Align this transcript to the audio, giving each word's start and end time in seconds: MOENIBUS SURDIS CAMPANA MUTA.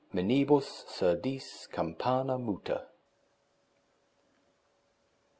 MOENIBUS 0.13 0.85
SURDIS 0.87 1.67
CAMPANA 1.71 2.39
MUTA. 2.39 2.87